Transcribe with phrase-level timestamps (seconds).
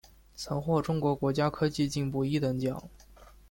[0.33, 2.81] 曾获中国国家科技进步一等奖。